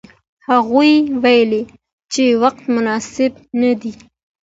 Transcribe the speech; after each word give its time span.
هغوی 0.49 0.93
ویل 1.23 1.51
چې 2.13 2.23
وخت 2.41 2.61
مناسب 2.75 3.31
نه 3.59 3.71
دی. 3.81 3.91